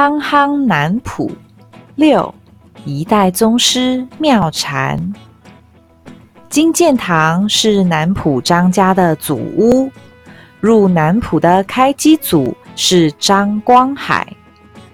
[0.00, 1.30] 夯夯南浦
[1.94, 2.34] 六
[2.86, 5.12] 一代宗师妙禅。
[6.48, 9.90] 金建堂是南浦张家的祖屋，
[10.58, 14.26] 入南浦的开基祖是张光海，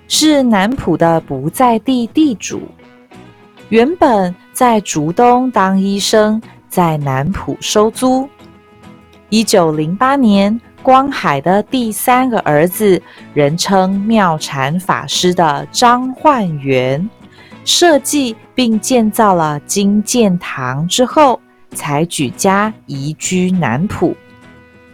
[0.09, 2.63] 是南浦的不在地地主。
[3.69, 8.29] 原本在竹东当医生，在南浦收租。
[9.29, 13.03] 一九零八年，光海的第三个儿子，
[13.35, 17.11] 人称妙禅法师的张焕元，
[17.65, 21.41] 设计并建造了金剑堂之后，
[21.73, 24.17] 才举家移居南浦。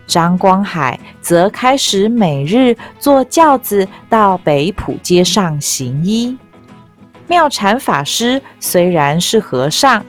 [0.07, 6.35] 张光海则开始每日坐轿子到北浦街上行医。
[7.29, 10.03] 妙禅法师虽然是和尚。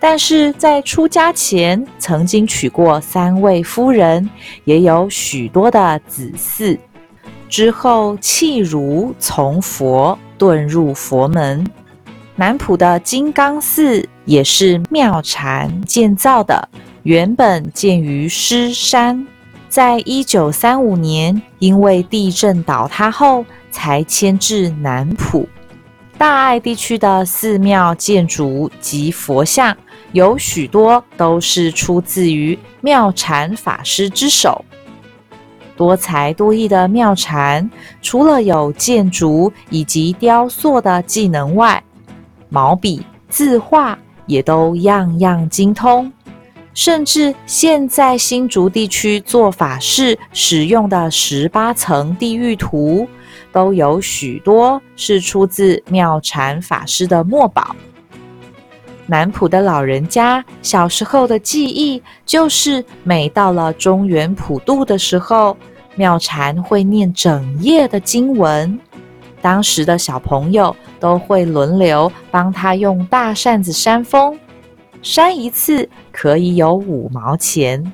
[0.00, 4.28] 但是在出家前，曾经娶过三位夫人，
[4.64, 6.78] 也有许多的子嗣。
[7.50, 11.64] 之后弃儒从佛，遁入佛门。
[12.36, 16.66] 南浦的金刚寺也是妙禅建造的，
[17.02, 19.26] 原本建于狮山，
[19.68, 25.46] 在一九三五年因为地震倒塌后，才迁至南浦。
[26.20, 29.74] 大爱地区的寺庙建筑及佛像。
[30.12, 34.62] 有许多都是出自于妙禅法师之手。
[35.74, 37.70] 多才多艺的妙禅，
[38.02, 41.82] 除了有建筑以及雕塑的技能外，
[42.50, 46.12] 毛笔、字画也都样样精通。
[46.74, 53.08] 甚至现在新竹地区做法事使用的十八层地狱图，
[53.52, 57.74] 都有许多是出自妙禅法师的墨宝。
[59.06, 65.56] 南浦的老人家小时候的记忆，就是每到了中原普渡的时候，
[65.96, 68.78] 妙禅会念整夜的经文。
[69.42, 74.38] 当时的小朋友都会轮流帮他用大扇子扇风，
[75.02, 77.92] 扇一次可以有五毛钱。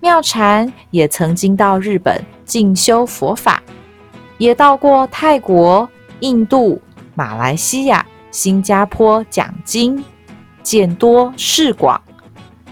[0.00, 3.62] 妙禅也曾经到日本进修佛法，
[4.38, 5.88] 也到过泰国、
[6.20, 6.80] 印度、
[7.14, 10.02] 马来西亚、新加坡讲经。
[10.60, 11.98] 见多识广，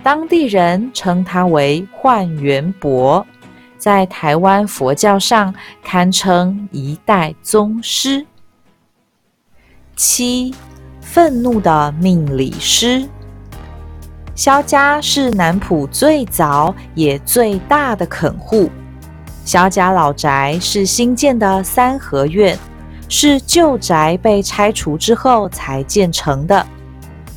[0.03, 3.27] 当地人称他为幻元伯，
[3.79, 8.27] 在台湾佛教上堪称一代宗师。
[9.95, 10.55] 七，
[11.01, 13.09] 愤怒的命理师。
[14.35, 18.71] 萧家是南浦最早也最大的垦户。
[19.47, 22.59] 萧家老宅是新建的三合院，
[23.09, 26.67] 是旧宅被拆除之后才建成的。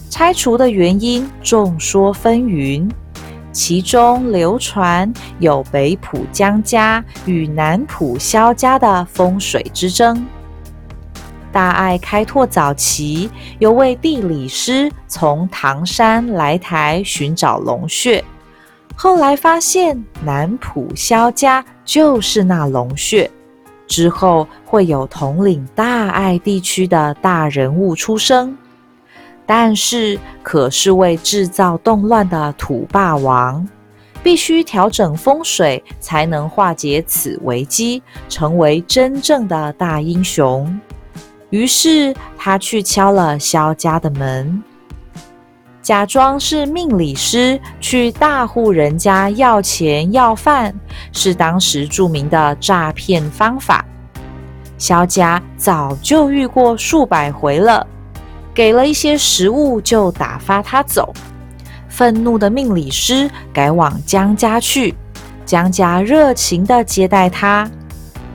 [0.10, 2.90] 拆除的原因众说纷纭，
[3.52, 10.26] 其中流传有北浦江家与南浦萧家的风水之争。
[11.52, 18.24] 大爱开拓早期，有位地理师从唐山来台寻找龙穴，
[19.02, 23.32] 后来发现南浦萧家就是那龙穴，
[23.88, 28.58] 之后会有统领大爱地区的大人物出生。
[29.46, 33.66] 但是，可是为制造动乱的土霸王，
[34.22, 40.78] 必须调整风水，才能化解此危机，成为真正的大英雄。
[41.52, 44.62] 于是，他去敲了萧家的门，
[45.90, 50.72] 假装是命理师，去大户人家要钱要饭，
[51.12, 53.84] 是当时著名的诈骗方法。
[54.78, 57.88] 萧家早就遇过数百回了。
[58.54, 61.12] 给了一些食物就打发他走，
[61.88, 64.94] 愤怒的命理师改往江家去，
[65.44, 67.68] 江家热情地接待他。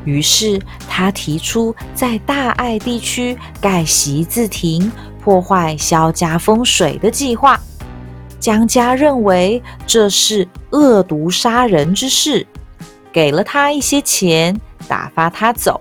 [0.04, 4.90] 于是他提出在大爱地区盖席字亭，
[5.24, 7.58] 破坏萧家风水的计划。
[8.38, 12.46] 江家认为这是恶毒杀人之事，
[13.10, 15.80] 给了他一些钱，打发他走。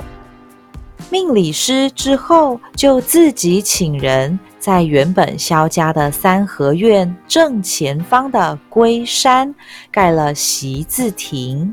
[1.09, 9.53] 命理师之后就自己请人，在原本萧家的三合院正前方的龟山
[9.91, 11.71] 盖了习字亭。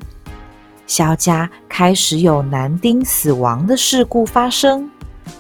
[0.88, 4.90] 萧家开始有男丁死亡的事故发生，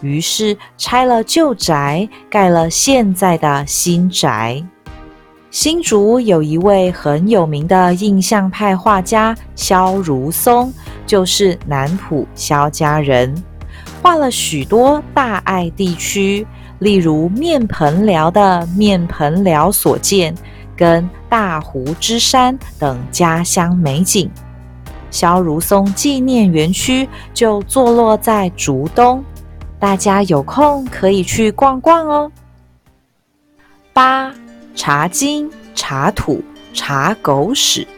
[0.00, 4.62] 于是拆了旧宅，盖了现在的新宅。
[5.50, 10.72] 新竹有一位很有名的印象派画家萧如松，
[11.06, 13.34] 就是南浦萧家人。
[14.00, 16.46] 画了许多大爱地区，
[16.78, 20.34] 例如面盆寮的面盆寮所见，
[20.76, 24.30] 跟大湖之山等家乡美景。
[25.10, 29.24] 萧如松纪念园区就坐落在竹东，
[29.80, 32.30] 大家有空可以去逛逛哦。
[33.94, 34.30] 八
[34.74, 36.44] 茶经、茶土、
[36.74, 37.88] 茶狗屎。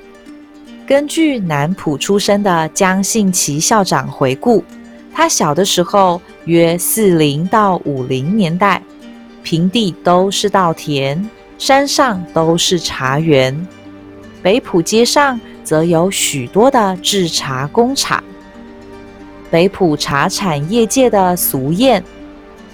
[0.86, 4.62] 根据南浦出生的江信奇校长回顾，
[5.12, 8.80] 他小的时候约四零到五零年代，
[9.42, 11.20] 平地都是稻田，
[11.58, 13.66] 山上都是茶园，
[14.40, 18.22] 北浦街上则有许多的制茶工厂。
[19.52, 22.02] 北普茶产业界的俗谚：“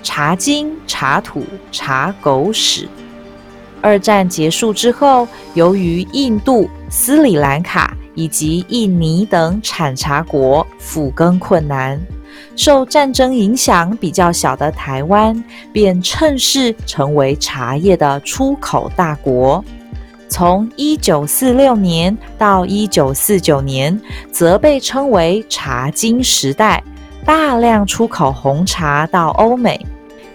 [0.00, 2.88] 茶精、茶土、茶狗屎。”
[3.82, 12.00] 二战结束之后，由于印度、斯里兰卡以及印尼等产茶国复耕困难，
[12.54, 19.64] 受战争影响比较小的台湾便趁势成为茶叶的出口大国。
[20.28, 23.98] 从一九四六年到一九四九年，
[24.30, 26.82] 则被称为茶金时代，
[27.24, 29.84] 大量出口红茶到欧美。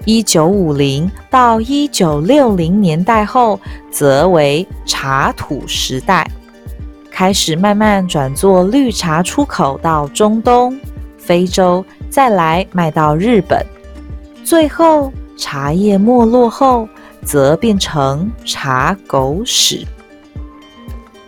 [0.05, 3.57] 一九五零到一九六零年代后，
[3.89, 6.29] 则为茶土时代，
[7.09, 10.77] 开始慢慢转做绿茶出口到中东、
[11.17, 13.65] 非洲，再来卖到日本，
[14.43, 16.85] 最后茶叶没落后，
[17.23, 19.87] 则变成茶狗屎。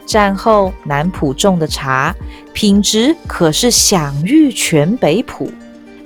[0.06, 2.14] 战后南浦种的茶
[2.54, 5.52] 品质可是享誉全北浦，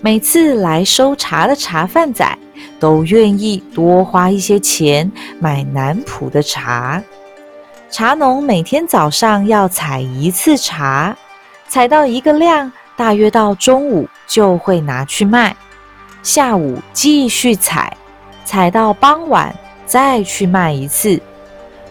[0.02, 2.38] 每次来收茶的茶贩仔。
[2.78, 5.10] 都愿意多花一些钱
[5.40, 7.02] 买南浦的茶。
[7.90, 11.16] 茶农每天早上要采一次茶，
[11.68, 15.56] 采到一个量，大约到中午就会拿去卖。
[16.24, 17.96] 下午继续采，
[18.46, 19.54] 采到傍晚
[19.90, 21.20] 再去卖一次。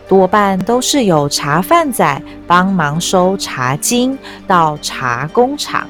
[0.09, 5.87] 多半都是有茶贩仔帮忙收茶金到茶工厂。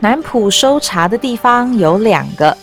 [0.00, 2.56] 南浦收茶的地方有两个。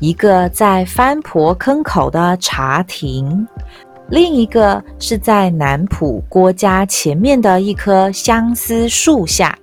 [0.00, 3.48] 一个在番婆坑口的茶亭，
[4.10, 9.56] 另一个是在南浦郭家前面的一棵相思树下。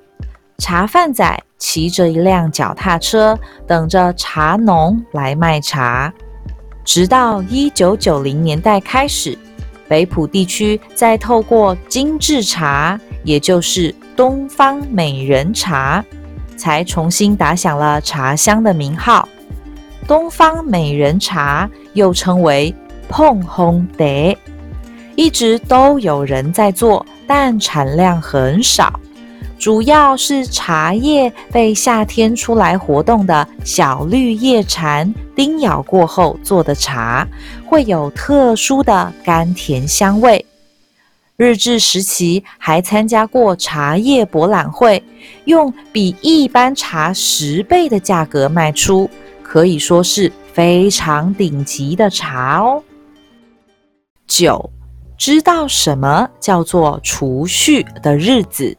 [0.57, 6.13] 茶贩仔骑着一辆脚踏车，等着茶农来卖茶。
[6.85, 9.37] 直到一九九零年代开始，
[9.87, 16.05] 北浦地区再透过精致茶，也就是东方美人茶，
[16.55, 19.27] 才重新打响了茶香的名号。
[20.07, 22.73] 东方美人茶又称为
[23.09, 24.37] 碰烘德，
[25.15, 28.99] 一直都有人在做，但产量很少。
[29.57, 37.27] 主要是茶叶被夏天出来活动的小绿叶蝉叮咬过后做的茶，
[37.65, 40.45] 会有特殊的甘甜香味。
[41.37, 45.03] 日治时期还参加过茶叶博览会，
[45.45, 49.09] 用比一般茶十倍的价格卖出。
[49.41, 52.83] 可以说是非常顶级的茶哦。
[54.27, 54.69] 九，
[55.17, 58.75] 知道什么叫做储蓄的日子？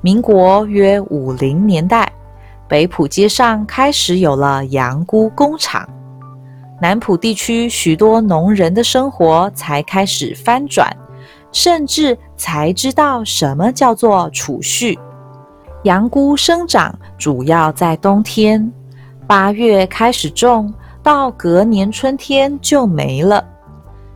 [0.00, 2.10] 民国约五零年代，
[2.68, 5.88] 北浦街上开始有了羊菇工厂，
[6.80, 10.88] 南浦地区许多农人的生活才开始翻转，
[11.50, 14.96] 甚至才知道什么叫做储蓄。
[15.82, 18.72] 羊菇生长主要在冬天。
[19.26, 20.72] 八月开始种，
[21.02, 23.44] 到隔年春天就没了。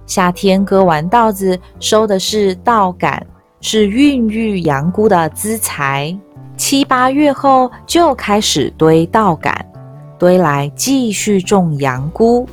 [0.07, 3.25] 夏天割完稻子，收的是稻杆，
[3.63, 6.15] 是孕育羊菇的资财。
[6.57, 9.65] 七八月后就开始堆稻杆，
[10.19, 12.47] 堆来继续种羊菇。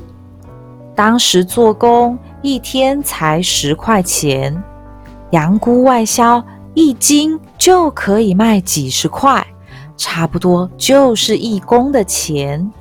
[0.95, 4.55] 当时做工一天才十块钱，
[5.31, 6.43] 羊菇外销
[6.75, 9.45] 一斤就可以卖几十块。
[9.97, 12.71] 差不多就是一工的钱，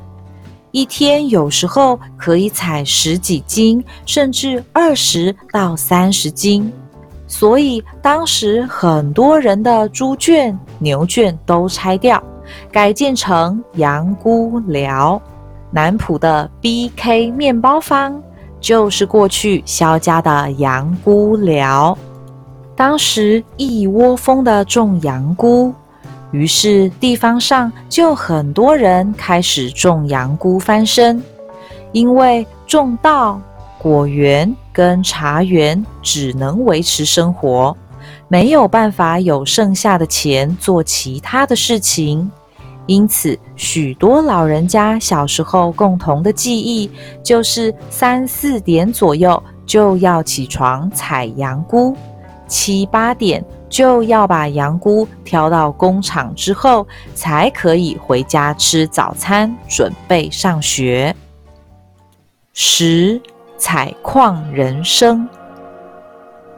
[0.71, 6.71] 一天有时候可以采十几斤，甚至二十到三十斤。
[7.29, 12.21] 所以当时很多人的猪圈、牛圈都拆掉，
[12.73, 15.21] 改建成羊菇寮。
[15.71, 18.21] 南浦的 BK 面包坊
[18.59, 21.97] 就是过去肖家的羊菇寮。
[22.75, 25.73] 当时一窝蜂的种羊菇。
[26.31, 31.23] 于是地方上就很多人开始种羊菇翻身，
[31.93, 33.41] 因为种稻、
[33.79, 37.77] 果园跟茶园只能维持生活，
[38.29, 42.31] 没有办法有剩下的钱做其他的事情。
[42.87, 46.89] 因此，许多老人家小时候共同的记忆
[47.25, 51.97] 就是三四点左右就要起床采羊菇，
[52.47, 61.13] 七八点就要把羊菇挑到工厂之后，才可以回家吃早餐，准备上学。
[62.53, 63.21] 十
[63.59, 65.29] 采矿人生，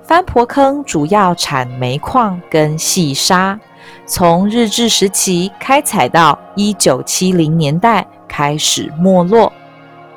[0.03, 3.59] 番婆坑主要产煤矿跟细沙，
[4.05, 9.51] 从日治时期开采到一九七零年代开始没落。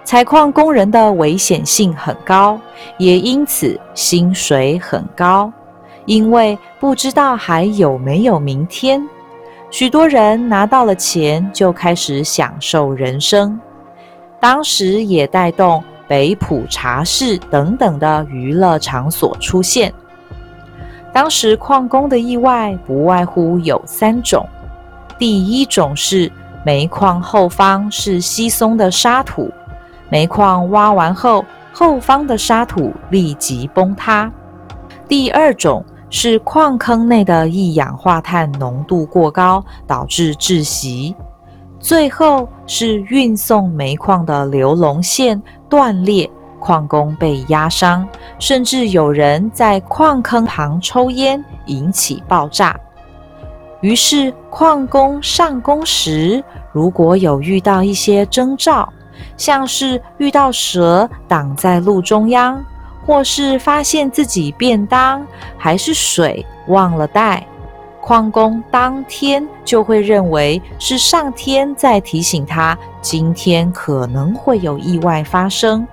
[0.04, 2.60] 采矿工人的危险性很高，
[2.98, 5.52] 也因此薪水很高。
[6.06, 9.02] 因为不知道还有没有明天，
[9.72, 13.58] 许多人拿到了钱就开始享受人生。
[14.38, 19.94] 当时也带动北浦茶室等等的娱乐场所出现。
[21.12, 24.46] 当时矿工的意外不外乎有三种：
[25.18, 26.32] 第一种是
[26.66, 29.52] 煤矿后方是稀松的沙土，
[30.10, 34.30] 煤矿挖完后，后方的沙土立即崩塌；
[35.08, 35.84] 第二种。
[36.16, 41.16] 是矿坑内的一氧化碳浓度过高，导致窒息。
[41.84, 48.08] 最后是运送煤矿的流龙线断裂，矿工被压伤，
[48.40, 52.74] 甚至有人在矿坑旁抽烟，引起爆炸。
[53.82, 58.88] 于是，矿工上工时，如果有遇到一些征兆，
[59.36, 62.64] 像是遇到蛇挡在路中央。
[63.06, 67.46] 或是发现自己便当还是水忘了带，
[68.06, 75.88] 矿工当天就会认为是上天在提醒他今天可能会有意外发生，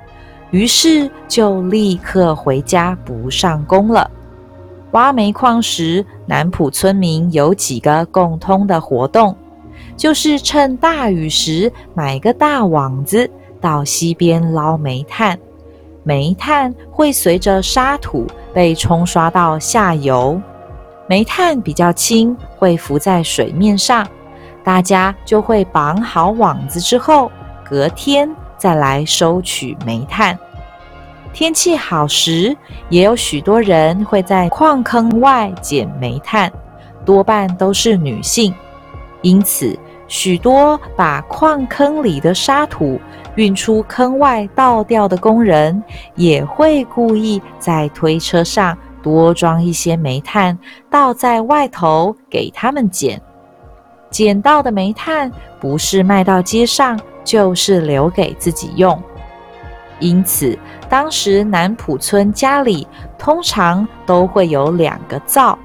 [0.51, 4.11] 于是就立刻回家不上工了。
[4.91, 9.37] 挖煤矿时，南浦村民有几个共通的活动，
[9.97, 15.39] 就是趁大雨时买个大网子到溪边捞煤炭。
[16.03, 20.41] 煤炭会随着沙土被冲刷到下游，
[21.11, 24.07] 煤炭比较轻，会浮在水面上，
[24.63, 27.29] 大家就会绑好网子之后，
[27.69, 30.39] 隔天再来收取煤炭。
[31.33, 32.57] 天气好时，
[32.91, 36.49] 也有许多人会在矿坑外捡煤炭，
[37.05, 38.55] 多半都是女性，
[39.23, 39.77] 因此。
[40.07, 43.01] 许多把矿坑里的沙土
[43.37, 45.81] 运出坑外倒掉的工人，
[46.17, 53.21] 也会故意在推车上多装一些煤炭，倒在外头给他们捡。
[54.11, 55.31] 捡到的煤炭
[55.61, 59.01] 不是卖到街上，就是留给自己用。
[59.99, 62.87] 因此，当时南浦村家里
[63.19, 65.59] 通常都会有两个灶，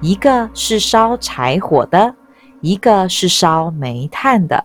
[0.00, 2.14] 一个是烧柴火的。
[2.62, 4.64] 一个是烧煤炭的。